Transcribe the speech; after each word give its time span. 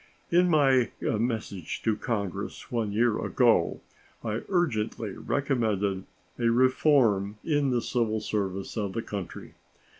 In 0.31 0.49
my 0.49 0.89
message 0.99 1.83
to 1.83 1.95
Congress 1.95 2.71
one 2.71 2.91
year 2.91 3.23
ago 3.23 3.81
I 4.23 4.41
urgently 4.49 5.11
recommended 5.11 6.05
a 6.39 6.49
reform 6.49 7.37
in 7.43 7.69
the 7.69 7.83
civil 7.83 8.19
service 8.19 8.75
of 8.77 8.93
the 8.93 9.03
country. 9.03 9.53